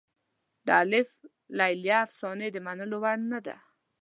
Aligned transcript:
د 0.65 0.67
الف 0.81 1.09
لیله 1.59 1.95
افسانې 2.05 2.47
د 2.51 2.57
منلو 2.65 2.97
وړ 3.03 3.17
نه 3.31 3.39
دي. 3.45 3.57